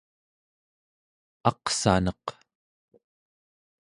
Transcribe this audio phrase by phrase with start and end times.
[1.49, 2.25] aqsaneq